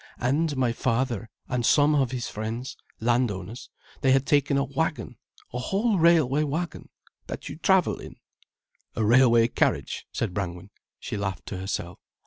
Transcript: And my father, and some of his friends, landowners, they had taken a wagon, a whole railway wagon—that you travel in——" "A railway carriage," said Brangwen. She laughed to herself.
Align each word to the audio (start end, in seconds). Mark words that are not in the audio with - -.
And 0.17 0.57
my 0.57 0.73
father, 0.73 1.29
and 1.47 1.63
some 1.63 1.93
of 1.93 2.09
his 2.09 2.27
friends, 2.27 2.75
landowners, 2.99 3.69
they 4.01 4.13
had 4.13 4.25
taken 4.25 4.57
a 4.57 4.63
wagon, 4.63 5.17
a 5.53 5.59
whole 5.59 5.99
railway 5.99 6.41
wagon—that 6.41 7.49
you 7.49 7.57
travel 7.57 7.99
in——" 7.99 8.15
"A 8.95 9.05
railway 9.05 9.47
carriage," 9.47 10.07
said 10.11 10.33
Brangwen. 10.33 10.71
She 10.99 11.17
laughed 11.17 11.45
to 11.49 11.57
herself. 11.59 11.99